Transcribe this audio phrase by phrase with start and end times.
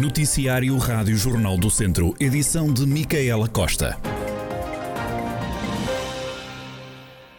[0.00, 3.98] Noticiário Rádio Jornal do Centro, edição de Micaela Costa.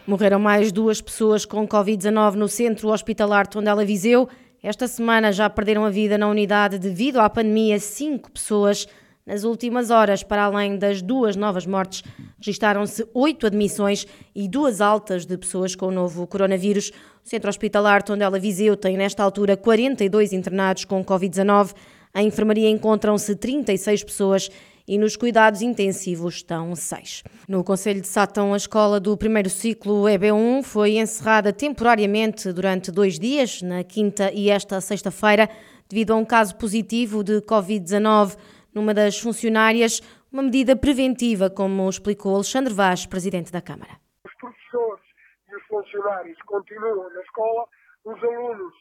[0.05, 4.27] Morreram mais duas pessoas com Covid-19 no centro hospitalar Tondela Viseu.
[4.61, 8.85] Esta semana já perderam a vida na unidade devido à pandemia cinco pessoas.
[9.25, 12.03] Nas últimas horas, para além das duas novas mortes,
[12.39, 14.05] registaram-se oito admissões
[14.35, 16.91] e duas altas de pessoas com o novo coronavírus.
[17.23, 21.73] O centro hospitalar Tondela Viseu tem nesta altura 42 internados com Covid-19.
[22.13, 24.49] A enfermaria encontram-se 36 pessoas
[24.87, 27.23] e nos cuidados intensivos estão seis.
[27.47, 33.19] No Conselho de Sátão, a escola do primeiro ciclo EB1 foi encerrada temporariamente durante dois
[33.19, 35.47] dias, na quinta e esta sexta-feira,
[35.87, 38.35] devido a um caso positivo de Covid-19
[38.73, 40.01] numa das funcionárias,
[40.31, 43.91] uma medida preventiva, como explicou Alexandre Vaz, presidente da Câmara.
[44.25, 45.03] Os professores
[45.51, 47.65] e os funcionários continuam na escola,
[48.05, 48.73] os alunos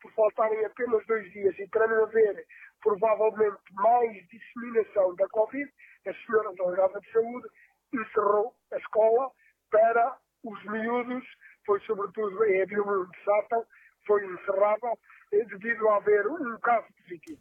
[0.00, 2.46] por faltarem apenas dois dias e não haver
[2.82, 5.70] provavelmente mais disseminação da Covid,
[6.06, 7.48] a senhora delegada de saúde
[7.92, 9.30] encerrou a escola
[9.70, 11.24] para os miúdos,
[11.64, 13.64] foi sobretudo em abril de Sátão,
[14.06, 14.92] foi encerrada
[15.32, 17.40] eh, devido a haver um caso positivo.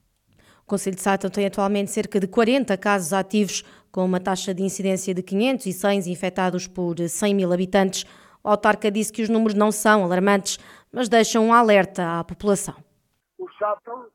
[0.63, 4.63] O Conselho de Sátão tem atualmente cerca de 40 casos ativos, com uma taxa de
[4.63, 8.03] incidência de 506 infectados por 100 mil habitantes.
[8.43, 10.57] O autarca disse que os números não são alarmantes,
[10.95, 12.75] mas deixam um alerta à população.
[13.37, 14.09] O Sátão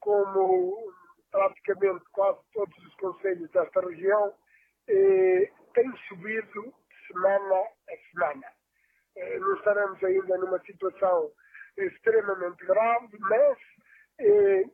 [0.00, 0.92] como
[1.30, 4.34] praticamente quase todos os conselhos desta região,
[4.88, 6.74] eh, tem subido
[7.06, 8.46] semana a semana.
[9.16, 11.30] Eh, não estaremos ainda numa situação
[11.76, 13.58] extremamente grave, mas
[14.18, 14.64] eh,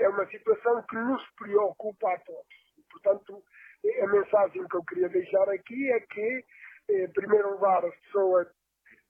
[0.00, 2.58] é uma situação que nos preocupa a todos.
[2.90, 3.42] Portanto,
[4.02, 6.44] a mensagem que eu queria deixar aqui é que,
[6.90, 8.48] eh, em primeiro lugar, as pessoas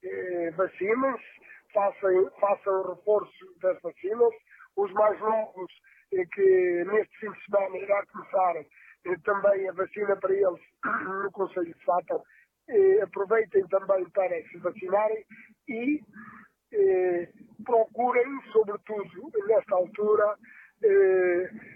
[0.04, 1.47] eh, vacinem-se,
[1.78, 4.34] façam, façam o reforço das vacinas,
[4.76, 5.72] os mais novos,
[6.12, 10.60] eh, que neste fim de semana irá começar eh, também a vacina para eles
[11.22, 12.20] no Conselho de Sátão,
[12.68, 15.24] eh, aproveitem também para se vacinarem
[15.68, 16.00] e
[17.64, 20.36] procurem, sobretudo nesta altura,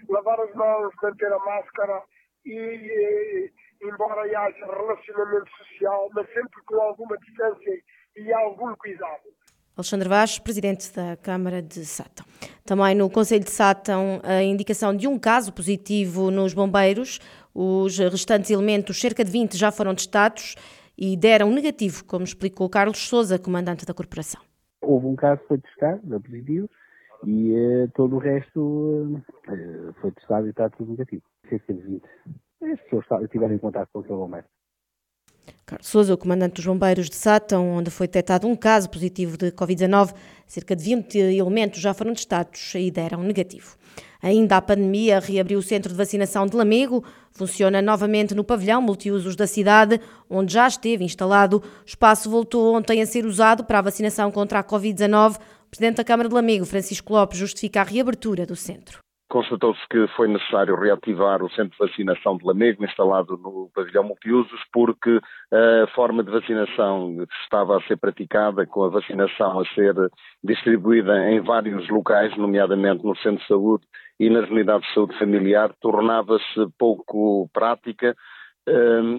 [0.07, 2.03] lavar as mãos, manter a máscara
[2.45, 7.81] e, embora haja relacionamento social, mas sempre com alguma distância
[8.15, 9.32] e algum cuidado.
[9.75, 12.23] Alexandre Vaz, presidente da Câmara de Sátão.
[12.63, 17.19] Também no Conselho de Sátão, a indicação de um caso positivo nos bombeiros.
[17.55, 20.55] Os restantes elementos, cerca de 20, já foram testados
[20.95, 24.41] e deram negativo, como explicou Carlos Souza, comandante da corporação.
[24.79, 26.69] Houve um caso que foi testado, da positivo,
[27.25, 28.59] e uh, todo o resto
[29.47, 31.23] uh, foi testado e está tudo negativo.
[31.49, 32.03] Cerca de 20.
[32.61, 34.45] As pessoas estiveram em contato com o seu bombeiro.
[35.73, 39.51] Carlos Souza, o comandante dos bombeiros de Sátão, onde foi detectado um caso positivo de
[39.51, 40.13] Covid-19.
[40.45, 43.75] Cerca de 20 elementos já foram testados e deram negativo.
[44.21, 49.35] Ainda a pandemia reabriu o centro de vacinação de Lamego, funciona novamente no pavilhão multiusos
[49.35, 51.57] da cidade, onde já esteve instalado.
[51.57, 55.37] O espaço voltou ontem a ser usado para a vacinação contra a Covid-19.
[55.37, 58.99] O Presidente da Câmara de Lamego, Francisco Lopes, justifica a reabertura do centro.
[59.29, 64.61] Constatou-se que foi necessário reativar o centro de vacinação de Lamego, instalado no pavilhão multiusos,
[64.71, 65.19] porque
[65.51, 69.95] a forma de vacinação estava a ser praticada, com a vacinação a ser
[70.43, 73.85] distribuída em vários locais, nomeadamente no centro de saúde
[74.19, 78.15] e nas unidades de saúde familiar, tornava-se pouco prática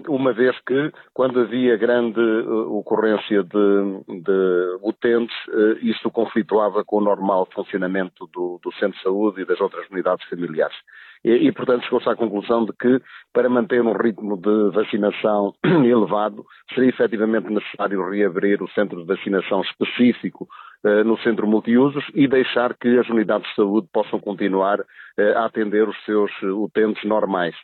[0.07, 6.97] uma vez que, quando havia grande uh, ocorrência de, de utentes, uh, isso conflituava com
[6.97, 10.75] o normal funcionamento do, do, centro de saúde e das outras unidades familiares.
[11.23, 12.99] E, e, portanto, chegou-se à conclusão de que,
[13.31, 19.61] para manter um ritmo de vacinação elevado, seria efetivamente necessário reabrir o centro de vacinação
[19.61, 20.47] específico
[20.83, 24.83] uh, no centro multiusos e deixar que as unidades de saúde possam continuar
[25.17, 27.55] a atender os seus utentes normais.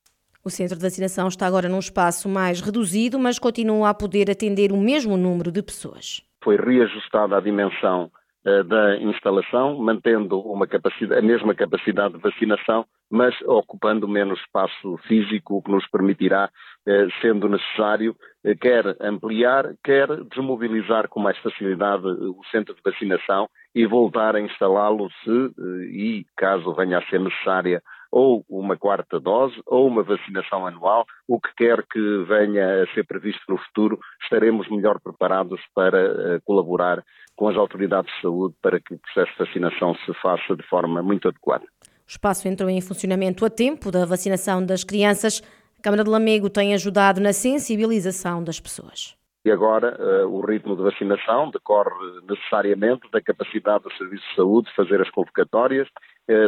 [0.44, 4.72] O centro de vacinação está agora num espaço mais reduzido, mas continua a poder atender
[4.72, 6.24] o mesmo número de pessoas.
[6.44, 8.10] Foi reajustada a dimensão
[8.44, 15.58] uh, da instalação, mantendo uma a mesma capacidade de vacinação, mas ocupando menos espaço físico,
[15.58, 16.50] o que nos permitirá,
[16.88, 23.48] uh, sendo necessário, uh, quer ampliar, quer desmobilizar com mais facilidade o centro de vacinação
[23.76, 27.80] e voltar a instalá-lo se, e caso venha a ser necessária
[28.12, 33.06] ou uma quarta dose ou uma vacinação anual, o que quer que venha a ser
[33.06, 37.04] previsto no futuro, estaremos melhor preparados para uh, colaborar
[37.36, 41.02] com as autoridades de saúde para que o processo de vacinação se faça de forma
[41.02, 41.66] muito adequada.
[41.84, 45.42] O espaço entrou em funcionamento a tempo da vacinação das crianças.
[45.80, 49.16] A Câmara de Lamego tem ajudado na sensibilização das pessoas.
[49.44, 51.90] E agora uh, o ritmo de vacinação decorre
[52.30, 55.88] necessariamente da capacidade do Serviço de Saúde de fazer as convocatórias,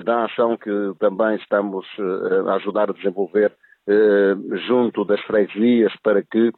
[0.03, 3.51] da ação que também estamos uh, a ajudar a desenvolver
[4.65, 6.53] junto das freguesias para que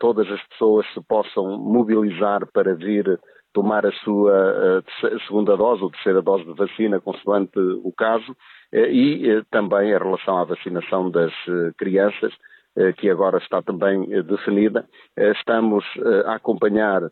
[0.00, 3.16] todas as pessoas se possam mobilizar para vir
[3.54, 4.82] tomar a sua
[5.28, 8.36] segunda dose ou terceira dose de vacina, consoante o caso,
[8.72, 11.32] e também em relação à vacinação das
[11.76, 12.34] crianças,
[12.78, 14.86] eh, que agora está também eh, definida.
[15.16, 15.84] Eh, estamos
[16.26, 17.10] a acompanhar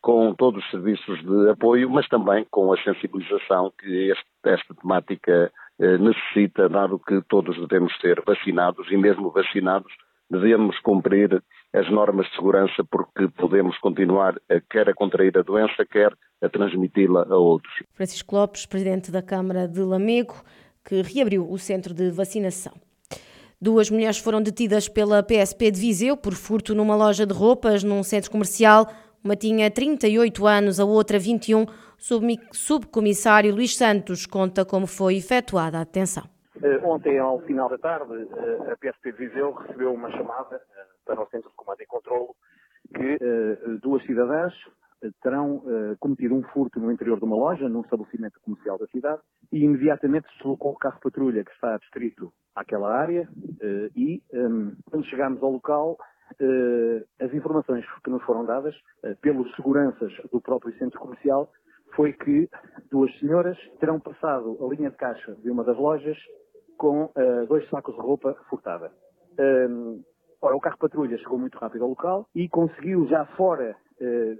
[0.00, 5.52] com todos os serviços de apoio, mas também com a sensibilização que este, esta temática
[5.78, 9.92] necessita, dado que todos devemos ser vacinados e mesmo vacinados
[10.30, 11.42] devemos cumprir
[11.72, 16.12] as normas de segurança porque podemos continuar a, quer a contrair a doença, quer
[16.42, 17.72] a transmiti-la a outros.
[17.92, 20.34] Francisco Lopes, Presidente da Câmara de Lamego,
[20.84, 22.72] que reabriu o centro de vacinação.
[23.60, 28.02] Duas mulheres foram detidas pela PSP de Viseu por furto numa loja de roupas num
[28.02, 28.86] centro comercial.
[29.26, 31.62] Uma tinha 38 anos, a outra 21.
[31.64, 36.22] O subcomissário Luís Santos conta como foi efetuada a detenção.
[36.62, 40.84] Eh, ontem, ao final da tarde, eh, a PSP de Viseu recebeu uma chamada eh,
[41.04, 42.36] para o Centro de Comando e Controlo
[42.94, 43.18] que
[43.82, 44.54] duas cidadãs
[45.20, 45.60] terão
[45.98, 49.20] cometido um furto no interior de uma loja, num estabelecimento comercial da cidade,
[49.50, 53.28] e imediatamente se deslocou o carro patrulha que está distrito àquela área
[53.96, 55.98] e, ehm, quando chegámos ao local,
[57.20, 61.50] as informações que nos foram dadas uh, pelos seguranças do próprio centro comercial
[61.94, 62.48] foi que
[62.90, 66.18] duas senhoras terão passado a linha de caixa de uma das lojas
[66.76, 67.10] com
[67.48, 68.92] dois sacos de roupa furtada.
[69.40, 70.02] Um,
[70.42, 73.74] ora, o carro patrulha chegou muito rápido ao local e conseguiu já fora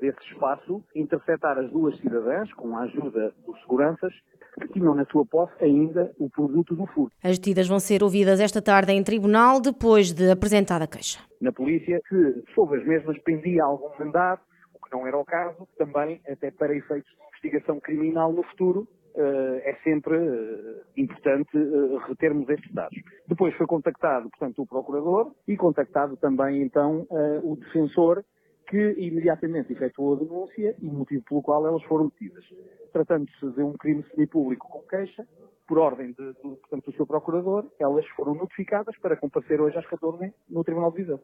[0.03, 4.12] desse espaço interceptar as duas cidadãs com a ajuda dos seguranças
[4.61, 7.15] que tinham na sua posse ainda o produto do furto.
[7.23, 11.21] As detidas vão ser ouvidas esta tarde em tribunal depois de apresentada a queixa.
[11.41, 14.41] Na polícia, que sobre as mesmas pendia algum mandado,
[14.75, 18.87] o que não era o caso, também até para efeitos de investigação criminal no futuro,
[19.17, 22.99] Uh, é sempre uh, importante uh, retermos estes dados.
[23.27, 27.06] Depois foi contactado, portanto, o procurador e contactado também, então,
[27.43, 28.23] o defensor
[28.69, 32.44] que imediatamente efetuou a denúncia e motivo pelo qual elas foram detidas.
[32.93, 35.27] Tratando-se de um crime semipúblico com queixa,
[35.67, 39.87] por ordem de, de, portanto, do seu procurador, elas foram notificadas para comparecer hoje às
[39.87, 41.21] 14 no Tribunal de Viseu.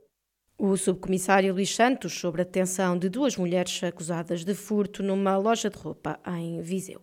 [0.59, 5.71] O subcomissário Luís Santos sobre a detenção de duas mulheres acusadas de furto numa loja
[5.71, 7.01] de roupa em Viseu.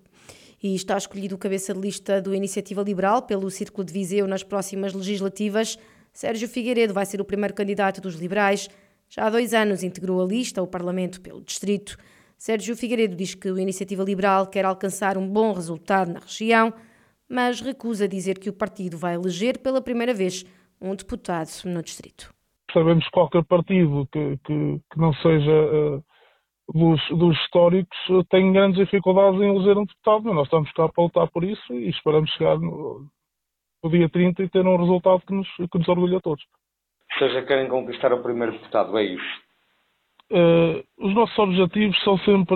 [0.62, 4.44] E está escolhido o cabeça de lista do Iniciativa Liberal pelo Círculo de Viseu nas
[4.44, 5.78] próximas legislativas.
[6.14, 8.70] Sérgio Figueiredo vai ser o primeiro candidato dos liberais
[9.10, 11.98] já há dois anos integrou a lista ao Parlamento pelo Distrito.
[12.38, 16.72] Sérgio Figueiredo diz que a Iniciativa Liberal quer alcançar um bom resultado na região,
[17.30, 20.44] mas recusa dizer que o partido vai eleger pela primeira vez
[20.82, 22.34] um deputado no Distrito.
[22.74, 26.04] Sabemos que qualquer partido que, que, que não seja uh,
[26.74, 30.88] dos, dos, históricos uh, tem grandes dificuldades em eleger um deputado, mas nós estamos cá
[30.88, 33.08] para lutar por isso e esperamos chegar no,
[33.84, 36.44] no dia 30 e ter um resultado que nos, que nos orgulha a todos
[37.18, 39.42] seja, querem conquistar o primeiro deputado, é isso?
[40.32, 42.56] Uh, os nossos objetivos são sempre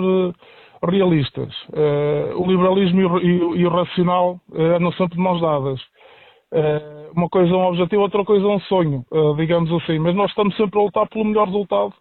[0.84, 1.52] realistas.
[1.68, 5.80] Uh, o liberalismo e o, e, e o racional uh, andam sempre de mãos dadas.
[6.52, 9.04] Uh, uma coisa é um objetivo, outra coisa é um sonho,
[9.36, 9.98] digamos assim.
[9.98, 11.94] Mas nós estamos sempre a lutar pelo melhor resultado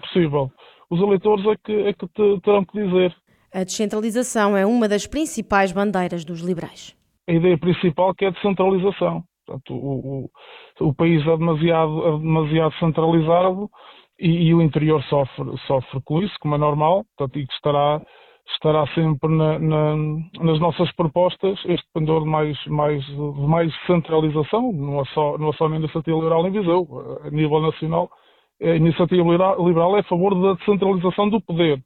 [0.00, 0.48] possível.
[0.88, 3.12] Os eleitores é que, é que te, terão que dizer.
[3.52, 6.96] A descentralização é uma das principais bandeiras dos liberais.
[7.28, 9.24] A ideia principal que é a descentralização.
[9.46, 10.30] Portanto, o,
[10.80, 13.70] o, o país é demasiado, é demasiado centralizado
[14.18, 18.00] e, e, o interior sofre, sofre com isso, como é normal, portanto, e que estará,
[18.52, 19.96] estará sempre na, na,
[20.40, 23.02] nas nossas propostas este pendor de mais, mais,
[23.38, 26.86] mais centralização, não é, só, não é só na iniciativa liberal em Viseu,
[27.24, 28.10] a nível nacional,
[28.62, 29.22] a iniciativa
[29.58, 31.82] liberal é a favor da descentralização do poder,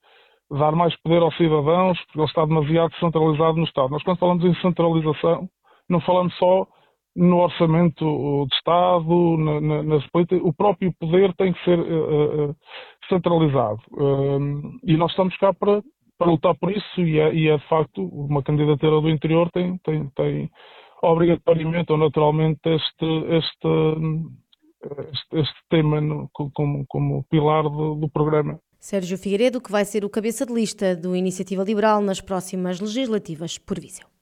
[0.50, 3.90] dar mais poder aos cidadãos, porque ele está demasiado centralizado no Estado.
[3.90, 5.48] Nós, quando falamos em centralização,
[5.88, 6.66] não falamos só
[7.16, 12.54] no orçamento de Estado, na, na, nas políticas, o próprio poder tem que ser uh,
[13.08, 13.80] centralizado.
[13.92, 15.82] Uh, e nós estamos cá para,
[16.18, 19.78] para lutar por isso e é, e é, de facto uma candidatura do interior tem,
[19.78, 20.50] tem, tem
[21.02, 23.06] obrigatoriamente ou naturalmente este,
[23.36, 23.68] este,
[25.12, 28.60] este, este tema no, como, como pilar do, do programa.
[28.80, 33.58] Sérgio Figueiredo, que vai ser o cabeça de lista do Iniciativa Liberal nas próximas legislativas
[33.58, 34.17] por Viseu.